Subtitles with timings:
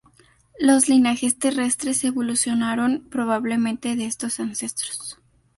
[0.57, 5.19] Los linajes terrestres evolucionaron probablemente de estos ancestros.